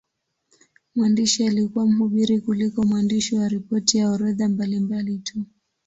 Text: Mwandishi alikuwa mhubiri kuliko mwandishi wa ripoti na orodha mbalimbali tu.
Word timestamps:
Mwandishi 0.95 1.47
alikuwa 1.47 1.85
mhubiri 1.85 2.41
kuliko 2.41 2.83
mwandishi 2.83 3.35
wa 3.35 3.47
ripoti 3.47 3.99
na 4.01 4.11
orodha 4.11 4.49
mbalimbali 4.49 5.17
tu. 5.17 5.45